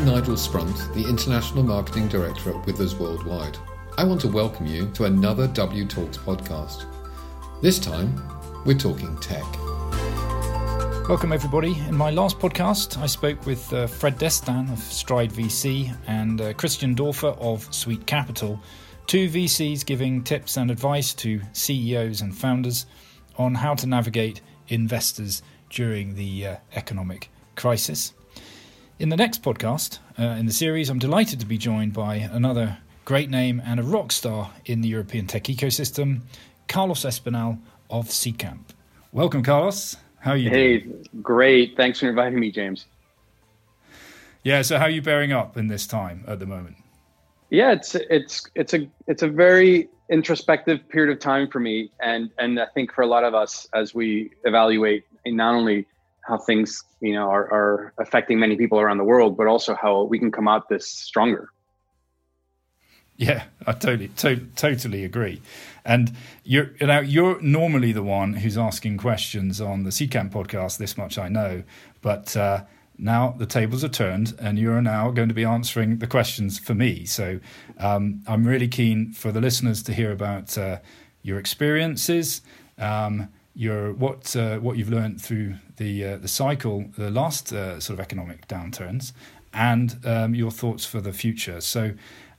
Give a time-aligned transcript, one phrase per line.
[0.00, 3.58] I'm Nigel Sprunt, the International Marketing Director at Withers Worldwide.
[3.98, 6.86] I want to welcome you to another W Talks podcast.
[7.60, 8.18] This time,
[8.64, 9.44] we're talking tech.
[11.06, 11.78] Welcome, everybody.
[11.86, 16.54] In my last podcast, I spoke with uh, Fred Destin of Stride VC and uh,
[16.54, 18.58] Christian Dorfer of Sweet Capital,
[19.06, 22.86] two VCs giving tips and advice to CEOs and founders
[23.36, 28.14] on how to navigate investors during the uh, economic crisis.
[29.00, 32.76] In the next podcast uh, in the series, I'm delighted to be joined by another
[33.06, 36.20] great name and a rock star in the European tech ecosystem,
[36.68, 37.58] Carlos Espinal
[37.88, 38.74] of Seedcamp.
[39.10, 39.96] Welcome, Carlos.
[40.18, 40.50] How are you?
[40.50, 41.08] Hey, doing?
[41.22, 41.78] great.
[41.78, 42.84] Thanks for inviting me, James.
[44.44, 44.60] Yeah.
[44.60, 46.76] So, how are you bearing up in this time at the moment?
[47.48, 52.28] Yeah, it's it's it's a it's a very introspective period of time for me, and
[52.36, 55.86] and I think for a lot of us as we evaluate not only
[56.22, 60.02] how things you know are, are affecting many people around the world, but also how
[60.04, 61.48] we can come out this stronger.
[63.16, 65.42] Yeah, I totally, to- totally agree.
[65.84, 70.78] And you're you know you're normally the one who's asking questions on the Seedcamp podcast.
[70.78, 71.62] This much I know,
[72.00, 72.64] but uh,
[72.96, 76.74] now the tables are turned, and you're now going to be answering the questions for
[76.74, 77.04] me.
[77.04, 77.40] So
[77.78, 80.78] um, I'm really keen for the listeners to hear about uh,
[81.22, 82.42] your experiences,
[82.78, 87.80] um, your what uh, what you've learned through the uh, the cycle, the last uh,
[87.80, 89.12] sort of economic downturns,
[89.52, 91.60] and um, your thoughts for the future.
[91.60, 91.92] So.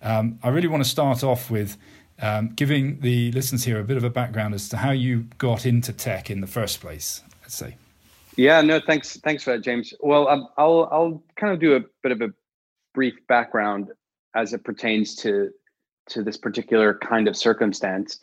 [0.04, 1.78] Um, I really want to start off with
[2.22, 5.66] um, giving the listeners here a bit of a background as to how you got
[5.66, 7.22] into tech in the first place.
[7.42, 7.76] Let's say.
[8.38, 9.94] Yeah, no, thanks, thanks for that, James.
[10.00, 12.30] Well, um, I'll I'll kind of do a bit of a
[12.94, 13.90] brief background
[14.36, 15.50] as it pertains to
[16.10, 18.20] to this particular kind of circumstance.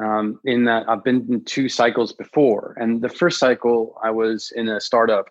[0.00, 4.52] Um, in that I've been in two cycles before, and the first cycle I was
[4.54, 5.26] in a startup.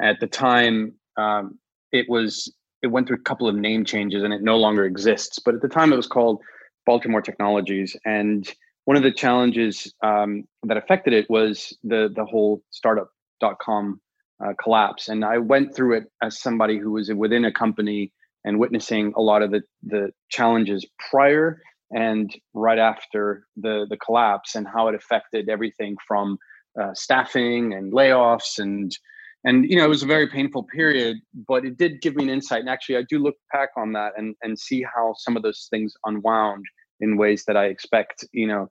[0.00, 1.58] At the time, um,
[1.92, 5.38] it was it went through a couple of name changes, and it no longer exists.
[5.38, 6.40] But at the time, it was called
[6.86, 8.48] Baltimore Technologies, and
[8.84, 14.00] one of the challenges um, that affected it was the the whole startup.com
[14.44, 15.08] uh, collapse.
[15.08, 18.12] And I went through it as somebody who was within a company
[18.44, 24.54] and witnessing a lot of the the challenges prior and right after the the collapse
[24.54, 26.38] and how it affected everything from
[26.80, 28.96] uh, staffing and layoffs and
[29.44, 31.16] and you know it was a very painful period
[31.48, 32.60] but it did give me an insight.
[32.60, 35.66] And actually i do look back on that and and see how some of those
[35.70, 36.64] things unwound
[37.00, 38.68] in ways that i expect you know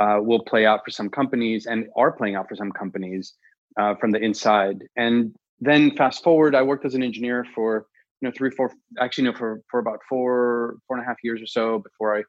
[0.00, 3.34] uh, will play out for some companies and are playing out for some companies
[3.78, 4.82] uh, from the inside.
[4.96, 7.86] And then fast forward i worked as an engineer for
[8.20, 11.40] you know three four actually no for for about four four and a half years
[11.42, 12.22] or so before i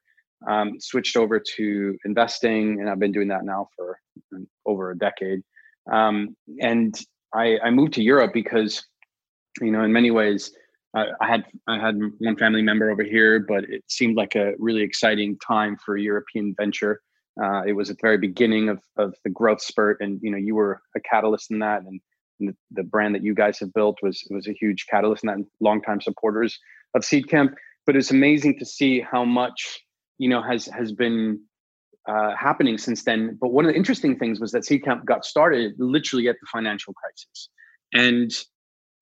[0.48, 4.00] um, switched over to investing and i've been doing that now for
[4.34, 5.42] um, over a decade
[5.90, 7.00] um, and
[7.34, 8.84] I, I moved to Europe because,
[9.62, 10.52] you know, in many ways,
[10.96, 14.54] uh, I had I had one family member over here, but it seemed like a
[14.60, 17.02] really exciting time for European venture.
[17.42, 20.38] Uh, it was at the very beginning of of the growth spurt, and you know,
[20.38, 22.02] you were a catalyst in that, and,
[22.42, 25.28] and the, the, brand that you guys have built was was a huge catalyst in
[25.28, 25.38] that.
[25.62, 26.60] Longtime supporters
[26.94, 27.54] of Seedcamp,
[27.86, 29.80] but it's amazing to see how much
[30.22, 31.42] you know has has been
[32.08, 33.38] uh, happening since then.
[33.42, 36.94] But one of the interesting things was that Seedcamp got started literally at the financial
[36.94, 37.50] crisis,
[37.92, 38.32] and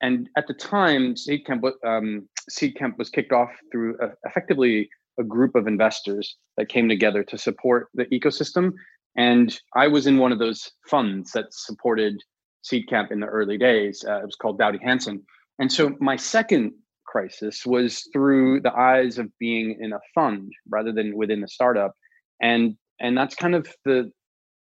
[0.01, 5.55] and at the time, Seedcamp um, Seedcamp was kicked off through a, effectively a group
[5.55, 8.71] of investors that came together to support the ecosystem.
[9.17, 12.15] And I was in one of those funds that supported
[12.63, 14.05] Seedcamp in the early days.
[14.07, 15.21] Uh, it was called Doughty Hanson.
[15.59, 16.71] And so my second
[17.09, 21.93] crisis was through the eyes of being in a fund rather than within the startup.
[22.41, 24.11] And and that's kind of the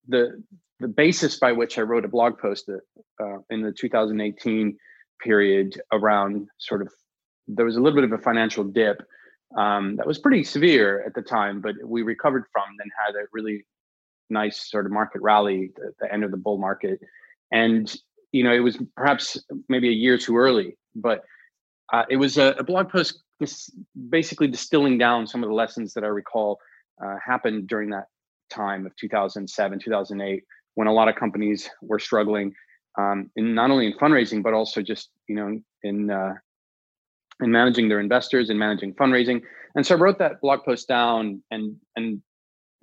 [0.07, 0.43] the
[0.79, 4.77] the basis by which I wrote a blog post uh, in the 2018
[5.23, 6.91] period around sort of
[7.47, 9.01] there was a little bit of a financial dip
[9.57, 12.63] um, that was pretty severe at the time, but we recovered from.
[12.77, 13.65] Then had a really
[14.29, 16.99] nice sort of market rally at the end of the bull market,
[17.51, 17.93] and
[18.31, 19.39] you know it was perhaps
[19.69, 21.23] maybe a year too early, but
[21.93, 23.21] uh, it was a, a blog post
[24.09, 26.59] basically distilling down some of the lessons that I recall
[27.03, 28.05] uh, happened during that
[28.49, 30.43] time of 2007, 2008,
[30.73, 32.53] when a lot of companies were struggling,
[32.97, 36.33] um, in not only in fundraising but also just you know in uh,
[37.41, 39.41] in managing their investors and managing fundraising.
[39.75, 42.21] And so I wrote that blog post down and and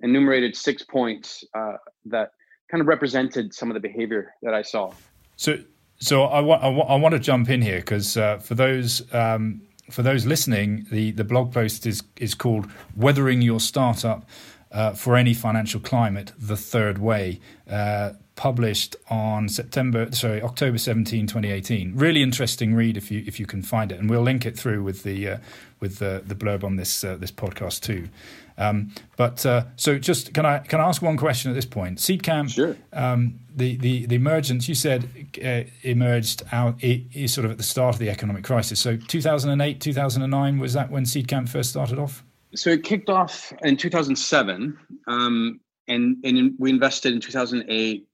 [0.01, 1.73] enumerated six points uh,
[2.05, 2.31] that
[2.69, 4.93] kind of represented some of the behavior that I saw.
[5.35, 5.59] So,
[6.01, 9.61] so I want I, I want to jump in here because uh, for those um,
[9.89, 14.25] for those listening, the the blog post is is called "Weathering Your Startup."
[14.71, 17.39] uh, for any financial climate the third way,
[17.69, 21.95] uh, published on September, sorry, October 17, 2018.
[21.95, 24.81] Really interesting read if you if you can find it, and we'll link it through
[24.81, 25.37] with the uh,
[25.79, 28.09] with the, the blurb on this uh, this podcast too.
[28.57, 31.99] Um, but uh, so, just can I can I ask one question at this point?
[31.99, 32.75] Seedcamp, sure.
[32.91, 35.07] Um, the, the the emergence you said
[35.45, 38.79] uh, emerged out is sort of at the start of the economic crisis.
[38.79, 42.23] So, 2008, 2009 was that when Seedcamp first started off?
[42.55, 48.07] So it kicked off in 2007, um, and and we invested in 2008,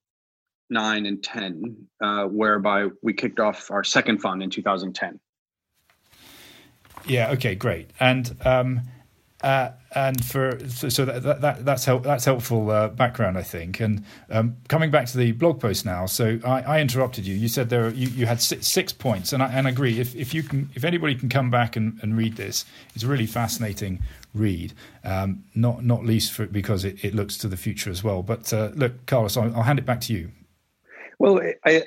[0.69, 5.19] nine, and 10, uh, whereby we kicked off our second fund in 2010.
[7.06, 7.31] Yeah.
[7.31, 7.56] Okay.
[7.56, 7.90] Great.
[8.00, 8.81] And um,
[9.44, 13.80] uh, and for so that, that that's help, that's helpful uh, background, I think.
[13.80, 17.36] And um, coming back to the blog post now, so I, I interrupted you.
[17.36, 20.00] You said there you, you had six, six, points, and I and I agree.
[20.00, 22.66] If if you can, if anybody can come back and, and read this,
[22.96, 24.00] it's a really fascinating
[24.34, 24.74] read.
[25.04, 28.24] Um, not not least for because it, it looks to the future as well.
[28.24, 30.31] But uh, look, Carlos, I'll, I'll, hand it back to you.
[31.19, 31.84] Well, I,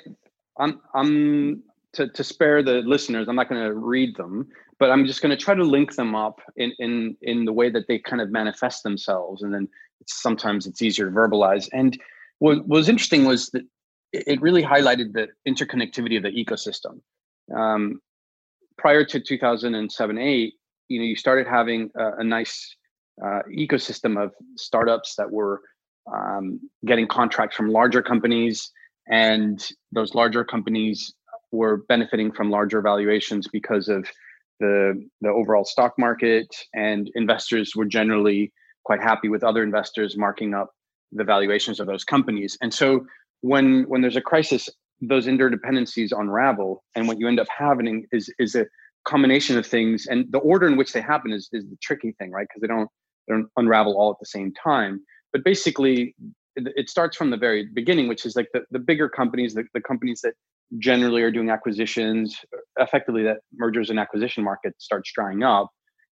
[0.59, 1.63] I'm I'm
[1.93, 3.27] to to spare the listeners.
[3.27, 4.47] I'm not going to read them
[4.81, 7.69] but I'm just going to try to link them up in in in the way
[7.69, 9.69] that they kind of manifest themselves, and then
[10.01, 11.69] it's, sometimes it's easier to verbalize.
[11.71, 11.97] And
[12.39, 13.61] what, was interesting was that
[14.11, 16.99] it really highlighted the interconnectivity of the ecosystem.
[17.55, 18.01] Um,
[18.79, 20.53] prior to 2007 8,
[20.87, 22.75] you know, you started having a, a nice
[23.23, 25.61] uh, ecosystem of startups that were
[26.11, 28.71] um, getting contracts from larger companies,
[29.11, 31.13] and those larger companies
[31.51, 34.07] were benefiting from larger valuations because of
[34.59, 38.51] the the overall stock market, and investors were generally
[38.85, 40.71] quite happy with other investors marking up
[41.11, 42.57] the valuations of those companies.
[42.61, 43.05] And so
[43.41, 44.69] when when there's a crisis,
[45.01, 48.65] those interdependencies unravel, and what you end up having is is a
[49.05, 52.31] combination of things, and the order in which they happen is is the tricky thing,
[52.31, 52.47] right?
[52.47, 52.89] Because they don't
[53.27, 55.01] they don't unravel all at the same time.
[55.33, 56.15] But basically,
[56.55, 59.81] it, starts from the very beginning, which is like the, the bigger companies, the, the
[59.81, 60.33] companies that
[60.77, 62.37] generally are doing acquisitions
[62.77, 65.69] effectively that mergers and acquisition market starts drying up.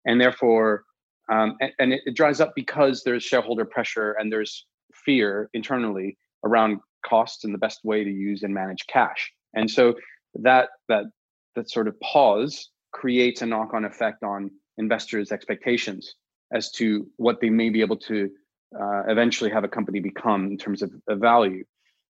[0.07, 0.85] And therefore
[1.33, 6.19] um, and, and it, it, dries up because there's shareholder pressure and there's fear internally
[6.45, 9.33] around costs and the best way to use and manage cash.
[9.55, 9.95] And so
[10.35, 11.05] that that
[11.55, 16.15] that sort of pause creates a knock-on effect on investors expectations
[16.53, 18.31] as to what they may be able to
[18.79, 21.65] uh, eventually have a company become in terms of, value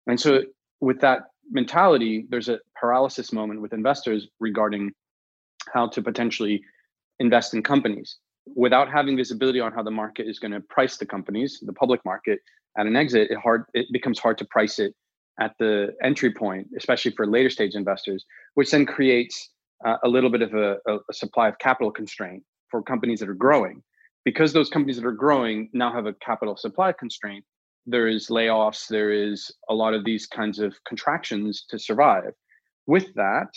[0.06, 0.43] and so
[0.81, 4.93] with that mentality, there's a paralysis moment with investors regarding
[5.72, 6.62] how to potentially
[7.19, 8.19] invest in companies
[8.55, 12.00] without having visibility on how the market is going to price the companies, the public
[12.05, 12.38] market
[12.78, 13.31] at an exit.
[13.31, 14.94] It hard it becomes hard to price it
[15.40, 18.25] at the entry point, especially for later stage investors,
[18.55, 19.50] which then creates
[19.84, 23.34] uh, a little bit of a, a supply of capital constraint for companies that are
[23.34, 23.82] growing.
[24.25, 27.44] Because those companies that are growing now have a capital supply constraint,
[27.87, 32.32] there is layoffs, there is a lot of these kinds of contractions to survive.
[32.87, 33.49] With that,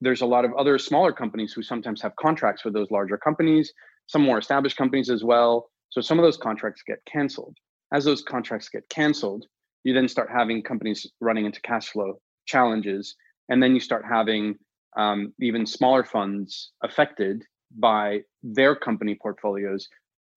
[0.00, 3.72] there's a lot of other smaller companies who sometimes have contracts with those larger companies,
[4.06, 5.68] some more established companies as well.
[5.90, 7.56] So some of those contracts get canceled.
[7.92, 9.44] As those contracts get canceled,
[9.84, 13.14] you then start having companies running into cash flow challenges.
[13.48, 14.54] And then you start having
[14.96, 17.42] um, even smaller funds affected
[17.78, 19.88] by their company portfolios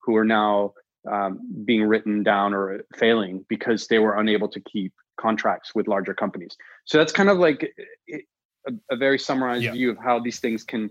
[0.02, 0.74] who are now
[1.12, 6.14] um, being written down or failing because they were unable to keep contracts with larger
[6.14, 6.56] companies.
[6.86, 7.74] So that's kind of like
[8.12, 9.72] a, a very summarized yeah.
[9.72, 10.90] view of how these things can.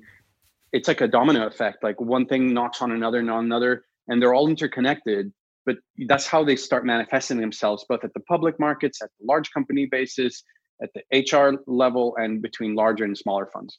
[0.73, 1.83] It's like a domino effect.
[1.83, 5.33] Like one thing knocks on another and on another, and they're all interconnected.
[5.67, 9.51] But that's how they start manifesting themselves, both at the public markets, at the large
[9.53, 10.43] company basis,
[10.83, 13.79] at the HR level, and between larger and smaller funds.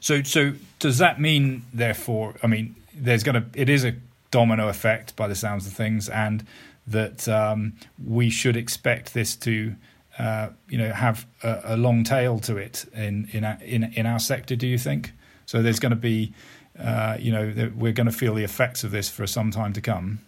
[0.00, 2.34] So, so does that mean, therefore?
[2.42, 3.60] I mean, there's going to.
[3.60, 3.94] It is a
[4.30, 6.46] domino effect by the sounds of things, and
[6.86, 7.74] that um,
[8.04, 9.74] we should expect this to,
[10.18, 14.18] uh, you know, have a, a, long tail to it in in in in our
[14.18, 14.56] sector.
[14.56, 15.12] Do you think?
[15.46, 16.32] So there's going to be,
[16.78, 19.80] uh, you know, we're going to feel the effects of this for some time to
[19.80, 20.20] come.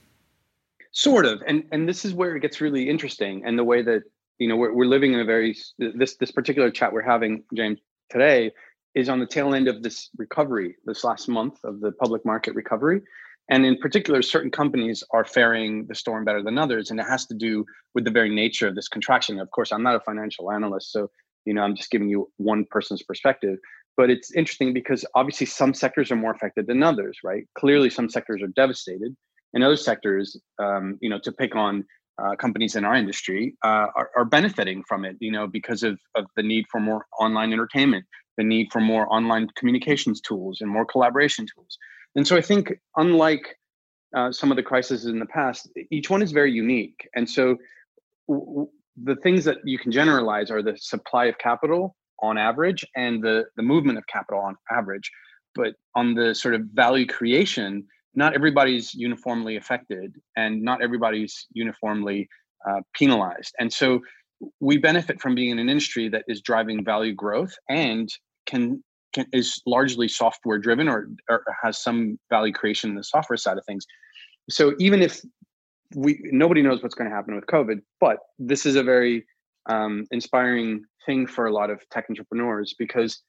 [0.92, 4.02] Sort of, and and this is where it gets really interesting, and the way that
[4.38, 7.78] you know we're we're living in a very this this particular chat we're having, James,
[8.10, 8.52] today
[8.94, 12.54] is on the tail end of this recovery, this last month of the public market
[12.54, 13.00] recovery.
[13.50, 16.90] And in particular, certain companies are faring the storm better than others.
[16.90, 19.40] And it has to do with the very nature of this contraction.
[19.40, 20.92] Of course, I'm not a financial analyst.
[20.92, 21.10] So,
[21.44, 23.58] you know, I'm just giving you one person's perspective.
[23.96, 27.44] But it's interesting because obviously some sectors are more affected than others, right?
[27.58, 29.14] Clearly, some sectors are devastated.
[29.54, 31.84] And other sectors, um, you know, to pick on
[32.22, 35.98] uh, companies in our industry, uh, are, are benefiting from it, you know, because of,
[36.14, 38.04] of the need for more online entertainment,
[38.36, 41.78] the need for more online communications tools and more collaboration tools.
[42.14, 43.56] And so I think, unlike
[44.16, 47.08] uh, some of the crises in the past, each one is very unique.
[47.14, 47.56] And so
[48.28, 48.68] w-
[49.02, 53.44] the things that you can generalize are the supply of capital on average and the
[53.56, 55.10] the movement of capital on average
[55.54, 57.84] but on the sort of value creation
[58.14, 62.28] not everybody's uniformly affected and not everybody's uniformly
[62.68, 64.00] uh, penalized and so
[64.60, 68.08] we benefit from being in an industry that is driving value growth and
[68.46, 68.82] can,
[69.12, 73.58] can is largely software driven or, or has some value creation in the software side
[73.58, 73.86] of things.
[74.50, 75.20] So even if
[75.94, 79.24] we nobody knows what's going to happen with covid but this is a very
[79.66, 83.22] um, inspiring thing for a lot of tech entrepreneurs because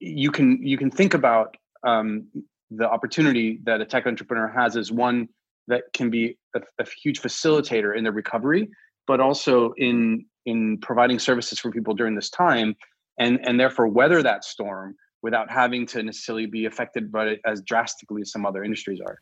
[0.00, 1.56] you can you can think about
[1.86, 2.26] um,
[2.70, 5.28] the opportunity that a tech entrepreneur has as one
[5.66, 8.68] that can be a, a huge facilitator in the recovery
[9.06, 12.74] but also in in providing services for people during this time
[13.18, 17.62] and and therefore weather that storm without having to necessarily be affected by it as
[17.62, 19.18] drastically as some other industries are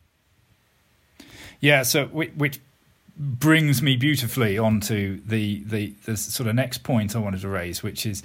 [1.59, 2.59] yeah so which
[3.15, 7.83] brings me beautifully onto the, the the sort of next point I wanted to raise,
[7.83, 8.23] which is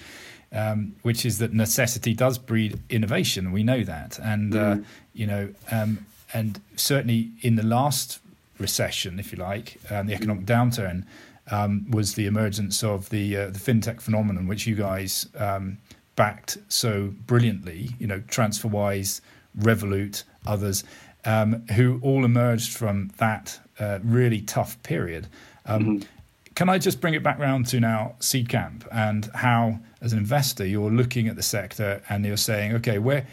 [0.52, 3.52] um, which is that necessity does breed innovation.
[3.52, 4.56] We know that, and mm.
[4.56, 4.82] uh, mm-hmm.
[5.12, 8.20] you know, um, and certainly in the last
[8.58, 11.04] recession, if you like, um, the economic downturn
[11.50, 15.78] um, was the emergence of the uh, the fintech phenomenon, which you guys um,
[16.16, 17.90] backed so brilliantly.
[17.98, 19.20] You know, TransferWise,
[19.58, 20.84] Revolut, others.
[21.24, 25.26] Um, who all emerged from that uh, really tough period.
[25.66, 26.06] Um, mm-hmm.
[26.54, 30.64] Can I just bring it back round to now Seedcamp and how, as an investor,
[30.64, 33.26] you're looking at the sector and you're saying, okay, where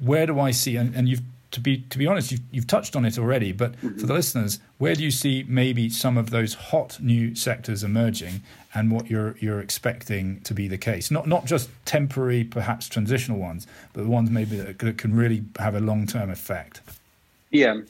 [0.00, 0.76] where do I see?
[0.76, 3.52] And, and you've to be to be honest, you've, you've touched on it already.
[3.52, 3.98] But mm-hmm.
[3.98, 8.42] for the listeners, where do you see maybe some of those hot new sectors emerging,
[8.74, 11.10] and what you're you're expecting to be the case?
[11.10, 15.44] Not not just temporary, perhaps transitional ones, but the ones maybe that, that can really
[15.58, 16.80] have a long term effect.
[17.50, 17.80] Yeah,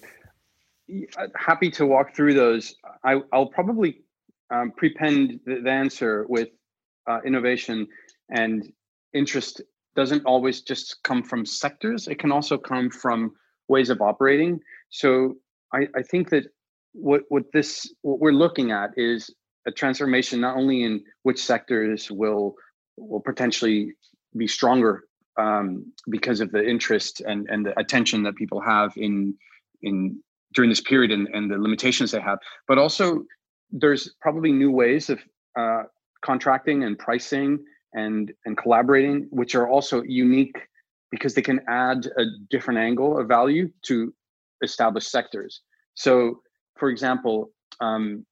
[1.35, 2.75] happy to walk through those.
[3.05, 4.03] I, will probably
[4.51, 6.49] um, prepend the, the, answer with
[7.07, 7.87] uh, innovation
[8.31, 8.73] and
[9.13, 9.63] interest
[9.95, 12.09] doesn't always just come from sectors.
[12.09, 13.33] It can also come from
[13.69, 14.61] ways of operating.
[14.91, 15.37] So
[15.73, 16.45] I, I think that
[16.93, 19.31] what what this what we're looking at is
[19.67, 22.55] a transformation not only in which sectors will
[22.97, 23.93] will potentially
[24.37, 25.05] be stronger
[25.39, 29.35] um, because of the interest and and the attention that people have in
[29.83, 30.21] in
[30.55, 32.39] during this period and, and the limitations they have.
[32.67, 33.25] But also,
[33.71, 35.21] there's probably new ways of
[35.59, 35.83] uh,
[36.25, 37.59] contracting and pricing
[37.93, 40.57] and and collaborating, which are also unique
[41.11, 44.13] because they can add a different angle of value to
[44.63, 45.63] established sectors.
[45.95, 46.41] So,
[46.77, 47.51] for example,
[47.81, 48.25] um,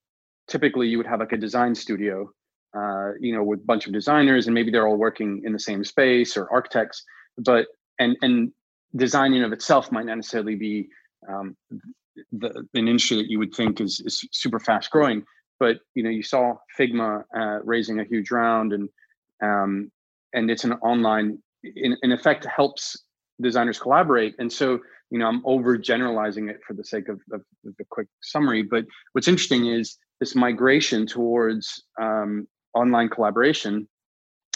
[0.49, 2.31] typically you would have like a design studio,
[2.77, 5.59] uh, you know, with a bunch of designers, and maybe they're all working in the
[5.59, 7.03] same space or architects,
[7.39, 7.67] but
[7.99, 8.53] and and
[8.95, 10.89] design in of itself might not necessarily be
[11.29, 11.57] um,
[12.33, 15.25] the, an industry that you would think is, is super fast growing.
[15.59, 18.89] But you know, you saw Figma uh, raising a huge round, and
[19.43, 19.91] um,
[20.35, 21.39] and it's an online,
[21.75, 23.05] in, in effect, helps
[23.41, 24.35] designers collaborate.
[24.39, 24.79] And so,
[25.11, 28.63] you know, I'm over generalizing it for the sake of, of, of the quick summary.
[28.63, 33.89] But what's interesting is this migration towards um, online collaboration,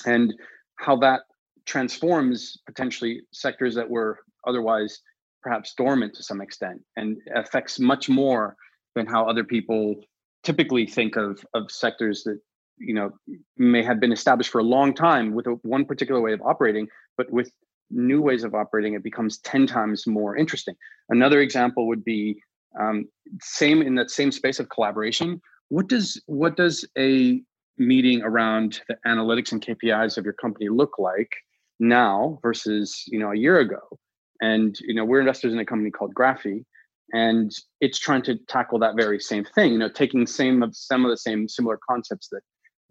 [0.07, 0.33] and
[0.77, 1.23] how that
[1.67, 5.01] transforms potentially sectors that were otherwise
[5.43, 8.57] perhaps dormant to some extent and affects much more
[8.95, 9.95] than how other people
[10.43, 12.41] typically think of of sectors that
[12.81, 13.11] you know
[13.57, 16.89] may have been established for a long time with a, one particular way of operating
[17.17, 17.53] but with
[17.91, 20.75] new ways of operating it becomes 10 times more interesting
[21.11, 22.41] another example would be
[22.81, 23.09] um,
[23.41, 27.43] same in that same space of collaboration what does what does a
[27.79, 31.33] meeting around the analytics and kpis of your company look like
[31.79, 33.81] now versus you know a year ago
[34.41, 36.65] and you know, we're investors in a company called Graphy,
[37.13, 39.73] and it's trying to tackle that very same thing.
[39.73, 42.41] You know, taking same of some of the same similar concepts that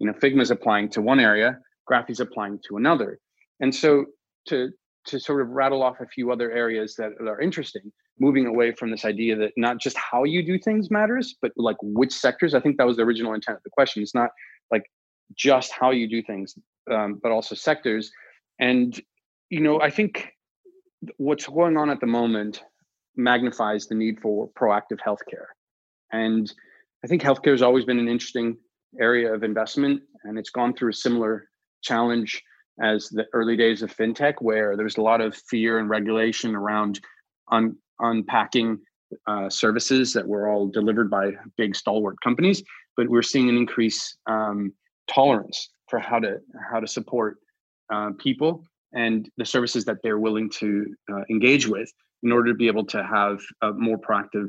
[0.00, 1.58] you know Figma is applying to one area,
[1.90, 3.18] Graphy is applying to another.
[3.60, 4.06] And so
[4.48, 4.70] to
[5.06, 8.90] to sort of rattle off a few other areas that are interesting, moving away from
[8.90, 12.54] this idea that not just how you do things matters, but like which sectors.
[12.54, 14.02] I think that was the original intent of the question.
[14.02, 14.30] It's not
[14.70, 14.82] like
[15.34, 16.54] just how you do things,
[16.90, 18.10] um, but also sectors.
[18.58, 19.00] And
[19.48, 20.32] you know, I think
[21.16, 22.62] what's going on at the moment
[23.16, 25.46] magnifies the need for proactive healthcare.
[26.12, 26.52] And
[27.04, 28.56] I think healthcare has always been an interesting
[28.98, 31.48] area of investment, and it's gone through a similar
[31.82, 32.42] challenge
[32.82, 37.00] as the early days of fintech, where there's a lot of fear and regulation around
[37.52, 38.78] un- unpacking
[39.26, 42.62] uh, services that were all delivered by big stalwart companies.
[42.96, 44.72] But we're seeing an increase um,
[45.08, 46.38] tolerance for how to
[46.70, 47.38] how to support
[47.92, 51.90] uh, people and the services that they're willing to uh, engage with
[52.22, 54.48] in order to be able to have a more proactive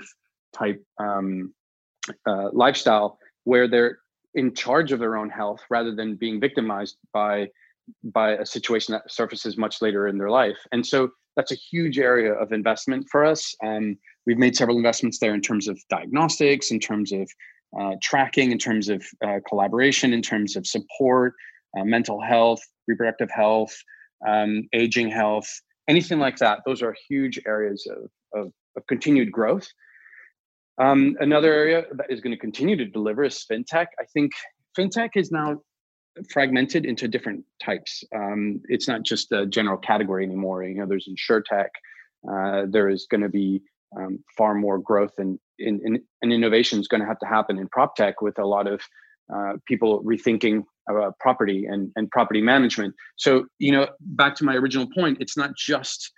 [0.54, 1.54] type um,
[2.28, 4.00] uh, lifestyle where they're
[4.36, 7.50] in charge of their own health rather than being victimized by
[8.04, 10.58] by a situation that surfaces much later in their life.
[10.72, 13.56] And so that's a huge area of investment for us.
[13.62, 17.30] And we've made several investments there in terms of diagnostics, in terms of
[17.80, 21.34] uh, tracking, in terms of uh, collaboration, in terms of support,
[21.78, 23.76] uh, mental health, reproductive health,
[24.28, 25.48] um, aging health,
[25.88, 26.60] anything like that.
[26.66, 29.68] Those are huge areas of, of, of continued growth.
[30.82, 33.88] Um, another area that is going to continue to deliver is fintech.
[34.00, 34.32] I think
[34.78, 35.62] fintech is now
[36.34, 38.04] fragmented into different types.
[38.16, 40.64] Um, it's not just a general category anymore.
[40.64, 41.70] You know, there's insurtech.
[42.30, 43.62] Uh, there is going to be
[43.96, 47.60] um, far more growth and, in, in, and innovation is going to have to happen
[47.60, 48.82] in prop tech with a lot of
[49.34, 52.96] uh, people rethinking uh, property and, and property management.
[53.18, 56.12] So, you know, back to my original point, it's not just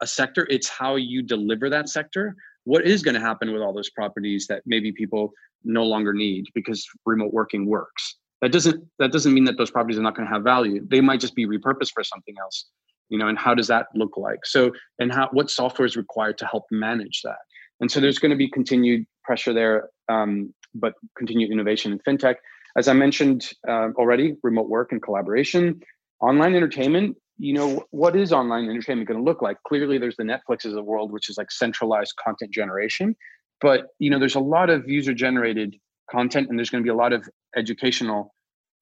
[0.00, 2.34] a sector, it's how you deliver that sector.
[2.66, 5.32] What is going to happen with all those properties that maybe people
[5.62, 8.16] no longer need because remote working works?
[8.42, 10.84] That doesn't that doesn't mean that those properties are not going to have value.
[10.84, 12.66] They might just be repurposed for something else.
[13.08, 14.44] You know, and how does that look like?
[14.44, 17.38] So, and how what software is required to help manage that?
[17.80, 22.34] And so, there's going to be continued pressure there, um, but continued innovation in fintech.
[22.76, 25.80] As I mentioned uh, already, remote work and collaboration,
[26.20, 27.16] online entertainment.
[27.38, 29.58] You know, what is online entertainment going to look like?
[29.66, 33.14] Clearly, there's the Netflixes of the world, which is like centralized content generation.
[33.60, 35.76] But you know, there's a lot of user generated
[36.10, 38.34] content, and there's going to be a lot of educational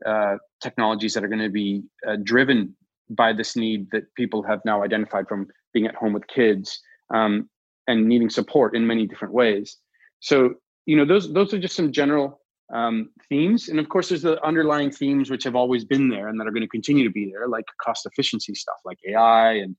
[0.06, 2.76] uh, technologies that are going to be uh, driven
[3.11, 6.80] by this need that people have now identified from being at home with kids
[7.12, 7.49] um,
[7.87, 9.76] and needing support in many different ways.
[10.20, 10.54] So,
[10.87, 12.40] you know, those those are just some general
[12.73, 13.68] um, themes.
[13.68, 16.52] And of course, there's the underlying themes which have always been there and that are
[16.52, 19.76] going to continue to be there, like cost efficiency stuff, like AI and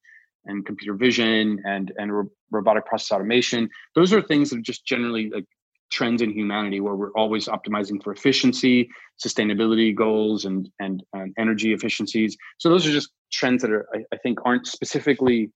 [0.47, 3.69] and computer vision and and ro- robotic process automation.
[3.95, 5.45] Those are things that are just generally like
[5.91, 8.89] trends in humanity where we're always optimizing for efficiency,
[9.23, 12.37] sustainability goals, and and, and energy efficiencies.
[12.57, 15.51] So those are just trends that are I, I think aren't specifically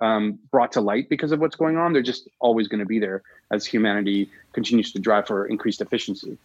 [0.00, 1.92] um, brought to light because of what's going on.
[1.92, 6.38] They're just always going to be there as humanity continues to drive for increased efficiency.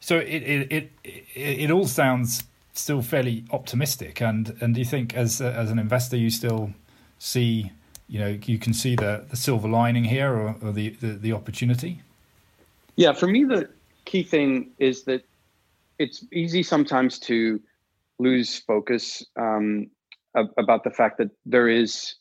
[0.00, 0.42] So it
[0.72, 5.70] it it, it all sounds still fairly optimistic, and and do you think as as
[5.70, 6.70] an investor you still
[7.18, 7.72] see
[8.06, 11.32] you know you can see the the silver lining here or, or the, the the
[11.32, 12.02] opportunity?
[12.96, 13.68] Yeah, for me the
[14.04, 15.22] key thing is that
[15.98, 17.60] it's easy sometimes to
[18.20, 19.90] lose focus um,
[20.34, 22.14] about the fact that there is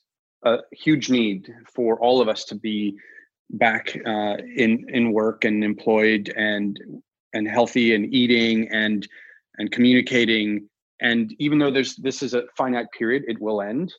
[0.43, 2.95] a huge need for all of us to be
[3.51, 6.79] back uh, in in work and employed and
[7.33, 9.07] and healthy and eating and
[9.57, 10.67] and communicating.
[11.01, 13.93] And even though there's this is a finite period it will end.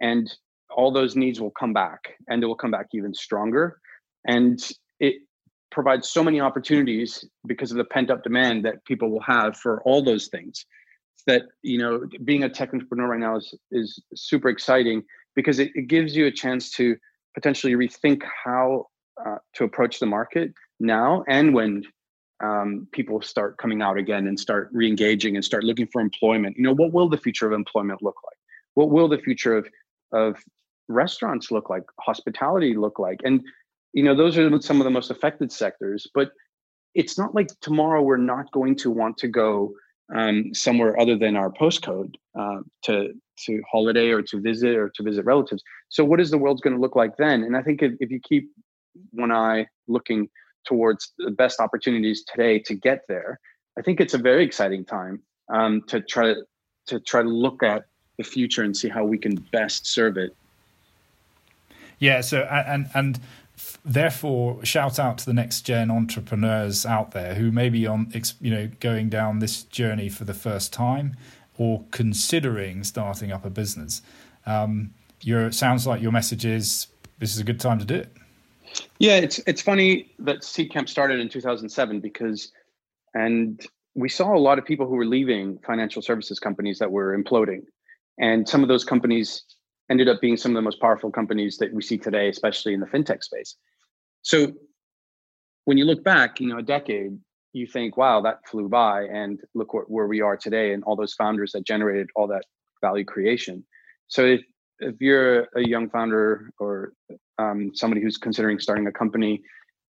[0.00, 0.32] And
[0.70, 3.78] all those needs will come back and it will come back even stronger.
[4.26, 4.60] And
[5.00, 5.16] it
[5.70, 9.82] provides so many opportunities because of the pent up demand that people will have for
[9.82, 10.64] all those things.
[11.26, 15.70] That you know being a tech entrepreneur right now is is super exciting because it,
[15.74, 16.96] it gives you a chance to
[17.34, 18.86] potentially rethink how
[19.24, 21.82] uh, to approach the market now and when
[22.42, 26.56] um, people start coming out again and start re-engaging and start looking for employment.
[26.56, 28.36] You know what will the future of employment look like?
[28.74, 29.68] What will the future of
[30.12, 30.36] of
[30.88, 31.84] restaurants look like?
[32.00, 33.20] Hospitality look like?
[33.24, 33.42] And
[33.92, 36.30] you know those are some of the most affected sectors but
[36.94, 39.72] it's not like tomorrow we're not going to want to go
[40.14, 43.14] um, somewhere other than our postcode uh, to
[43.44, 45.62] to holiday or to visit or to visit relatives.
[45.88, 47.44] So, what is the world going to look like then?
[47.44, 48.50] And I think if, if you keep
[49.12, 50.28] one eye looking
[50.64, 53.40] towards the best opportunities today to get there,
[53.78, 56.42] I think it's a very exciting time um, to try to
[56.86, 57.84] to try to look at
[58.18, 60.34] the future and see how we can best serve it.
[61.98, 62.20] Yeah.
[62.20, 63.20] So and and
[63.84, 68.50] therefore shout out to the next gen entrepreneurs out there who may be on you
[68.50, 71.16] know going down this journey for the first time
[71.58, 74.02] or considering starting up a business.
[74.46, 76.88] Um, your sounds like your message is
[77.18, 78.12] this is a good time to do it.
[78.98, 82.50] Yeah it's it's funny that seedcamp started in 2007 because
[83.14, 87.16] and we saw a lot of people who were leaving financial services companies that were
[87.16, 87.62] imploding.
[88.18, 89.42] And some of those companies
[89.90, 92.80] ended up being some of the most powerful companies that we see today, especially in
[92.80, 93.56] the fintech space.
[94.22, 94.52] So
[95.64, 97.18] when you look back, you know, a decade,
[97.52, 100.96] you think, wow, that flew by, and look what, where we are today, and all
[100.96, 102.44] those founders that generated all that
[102.80, 103.64] value creation.
[104.08, 104.42] So if
[104.80, 106.92] if you're a young founder or
[107.38, 109.42] um, somebody who's considering starting a company,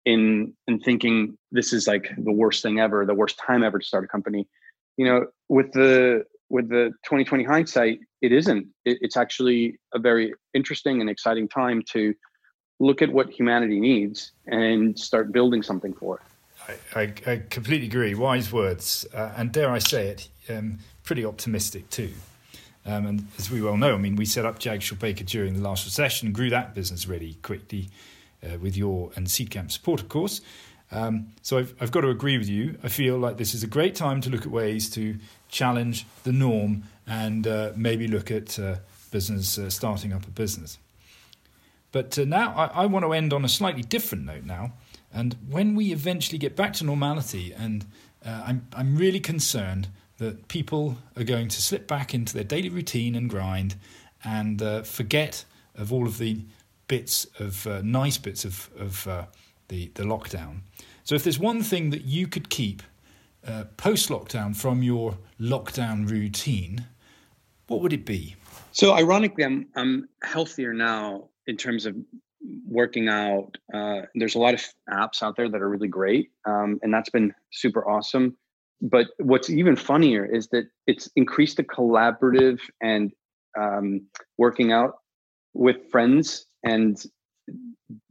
[0.05, 3.85] in in thinking this is like the worst thing ever, the worst time ever to
[3.85, 4.47] start a company,
[4.97, 8.67] you know, with the with the 2020 hindsight, it isn't.
[8.85, 12.13] It, it's actually a very interesting and exciting time to
[12.79, 16.21] look at what humanity needs and start building something for it.
[16.95, 18.13] I, I, completely agree.
[18.15, 22.11] Wise words, uh, and dare I say it, um, pretty optimistic too.
[22.85, 25.53] Um, and as we well know, I mean, we set up Jag Shaw Baker during
[25.53, 27.89] the last recession and grew that business really quickly
[28.43, 30.41] uh, with your and Seedcamp support, of course.
[30.91, 32.77] Um, so I've, I've got to agree with you.
[32.83, 35.17] I feel like this is a great time to look at ways to
[35.49, 38.75] challenge the norm and uh, maybe look at uh,
[39.11, 40.77] business uh, starting up a business.
[41.91, 44.73] But uh, now I, I, want to end on a slightly different note now.
[45.13, 47.85] And when we eventually get back to normality, and
[48.25, 52.69] uh, I'm I'm really concerned that people are going to slip back into their daily
[52.69, 53.75] routine and grind
[54.23, 55.45] and uh, forget
[55.75, 56.41] of all of the
[56.87, 59.25] bits of uh, nice bits of, of uh,
[59.69, 60.59] the, the lockdown.
[61.03, 62.83] So, if there's one thing that you could keep
[63.47, 66.85] uh, post lockdown from your lockdown routine,
[67.67, 68.35] what would it be?
[68.73, 71.95] So, ironically, I'm, I'm healthier now in terms of
[72.65, 73.55] working out.
[73.73, 77.09] Uh, there's a lot of apps out there that are really great, um, and that's
[77.09, 78.37] been super awesome
[78.81, 83.11] but what's even funnier is that it's increased the collaborative and
[83.57, 84.01] um,
[84.37, 84.95] working out
[85.53, 87.03] with friends and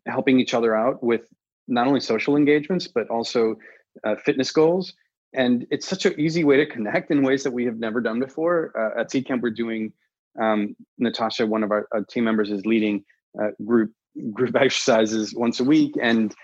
[0.07, 1.23] helping each other out with
[1.69, 3.57] not only social engagements but also
[4.05, 4.93] uh, fitness goals
[5.35, 8.19] and it's such an easy way to connect in ways that we have never done
[8.19, 9.93] before uh, at Seedcamp we're doing
[10.41, 13.05] um, natasha one of our, our, team members is leading
[13.41, 13.93] uh, group
[14.33, 16.35] group exercises once a week and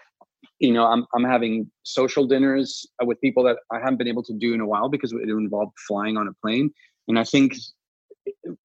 [0.60, 4.22] you know, I'm I'm having social dinners uh, with people that I haven't been able
[4.24, 6.70] to do in a while because it involved flying on a plane.
[7.08, 7.54] And I think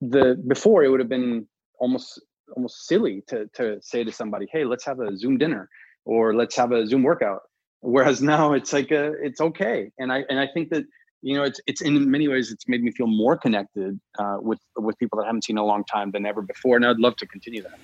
[0.02, 1.48] the before it would have been
[1.80, 2.22] almost
[2.56, 5.70] almost silly to to say to somebody, "Hey, let's have a Zoom dinner,"
[6.06, 7.42] or "Let's have a Zoom workout."
[7.82, 10.84] Whereas now it's like a, it's okay, and I and I think that
[11.22, 14.60] you know it's it's in many ways it's made me feel more connected uh, with
[14.78, 17.00] with people that I haven't seen in a long time than ever before, and I'd
[17.00, 17.80] love to continue that.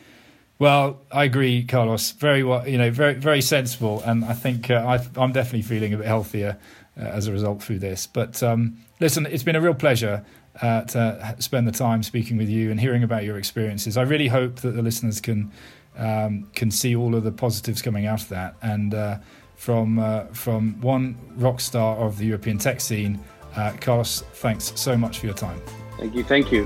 [0.57, 2.11] Well, I agree, Carlos.
[2.11, 5.93] Very well, you know, very very sensible, and I think uh, I, am definitely feeling
[5.93, 6.57] a bit healthier
[6.97, 8.07] uh, as a result through this.
[8.07, 10.25] But um, listen, it's been a real pleasure
[10.61, 13.97] uh, to spend the time speaking with you and hearing about your experiences.
[13.97, 15.51] I really hope that the listeners can
[15.97, 19.17] um, can see all of the positives coming out of that, and uh,
[19.55, 23.19] from uh, from one rock star of the European tech scene,
[23.55, 24.21] uh, Carlos.
[24.35, 25.61] Thanks so much for your time.
[25.97, 26.23] Thank you.
[26.23, 26.65] Thank you.